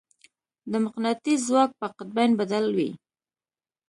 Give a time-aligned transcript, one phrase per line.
[0.71, 2.91] د مقناطیس ځواک په قطبین بدل وي.